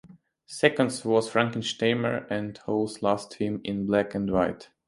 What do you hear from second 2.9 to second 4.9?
last film in black-and-white.